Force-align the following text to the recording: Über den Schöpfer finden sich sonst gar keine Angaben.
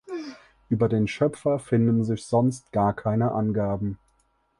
Über 0.67 0.89
den 0.89 1.07
Schöpfer 1.07 1.59
finden 1.59 2.03
sich 2.03 2.25
sonst 2.25 2.71
gar 2.71 2.95
keine 2.95 3.33
Angaben. 3.33 3.99